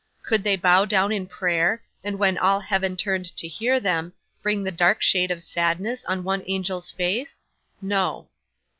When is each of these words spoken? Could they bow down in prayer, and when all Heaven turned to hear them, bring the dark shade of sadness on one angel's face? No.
Could 0.23 0.43
they 0.43 0.55
bow 0.55 0.85
down 0.85 1.11
in 1.11 1.27
prayer, 1.27 1.83
and 2.03 2.17
when 2.17 2.35
all 2.35 2.59
Heaven 2.59 2.97
turned 2.97 3.37
to 3.37 3.47
hear 3.47 3.79
them, 3.79 4.13
bring 4.41 4.63
the 4.63 4.71
dark 4.71 5.03
shade 5.03 5.29
of 5.29 5.43
sadness 5.43 6.03
on 6.05 6.23
one 6.23 6.41
angel's 6.49 6.89
face? 6.89 7.45
No. 7.83 8.27